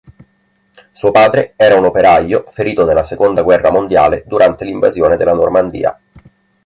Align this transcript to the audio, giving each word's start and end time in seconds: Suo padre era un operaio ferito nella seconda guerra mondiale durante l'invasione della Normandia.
Suo 0.93 1.11
padre 1.11 1.53
era 1.55 1.75
un 1.75 1.85
operaio 1.85 2.41
ferito 2.47 2.85
nella 2.85 3.03
seconda 3.03 3.43
guerra 3.43 3.69
mondiale 3.69 4.23
durante 4.25 4.65
l'invasione 4.65 5.15
della 5.15 5.35
Normandia. 5.35 5.95